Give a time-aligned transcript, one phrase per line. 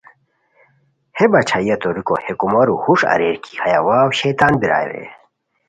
[1.17, 5.03] ہے باچھائیا توریکو ہے کومورو ہوݰ اریر کی ہیہ واؤ شیطان بیرائے رے